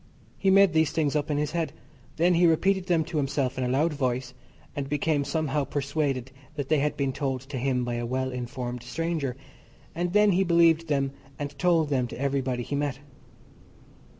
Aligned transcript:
He 0.39 0.49
made 0.49 0.73
these 0.73 0.91
things 0.91 1.15
up 1.15 1.29
in 1.29 1.37
his 1.37 1.51
head. 1.51 1.73
Then 2.15 2.33
he 2.33 2.47
repeated 2.47 2.87
them 2.87 3.03
to 3.03 3.17
himself 3.17 3.55
in 3.59 3.63
a 3.63 3.67
loud 3.67 3.93
voice, 3.93 4.33
and 4.75 4.89
became 4.89 5.23
somehow 5.23 5.63
persuaded 5.63 6.31
that 6.55 6.69
they 6.69 6.79
had 6.79 6.97
been 6.97 7.13
told 7.13 7.41
to 7.41 7.59
him 7.59 7.85
by 7.85 7.93
a 7.97 8.05
well 8.07 8.31
informed 8.31 8.81
stranger, 8.81 9.37
and 9.93 10.11
then 10.11 10.31
he 10.31 10.43
believed 10.43 10.87
them 10.87 11.11
and 11.37 11.55
told 11.59 11.89
them 11.89 12.07
to 12.07 12.19
everybody 12.19 12.63
he 12.63 12.75
met. 12.75 12.97